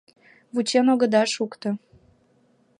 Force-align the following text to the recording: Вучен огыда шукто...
Вучен 0.53 0.87
огыда 0.93 1.23
шукто... 1.33 1.69